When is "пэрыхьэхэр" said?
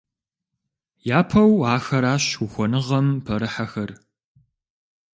3.25-3.91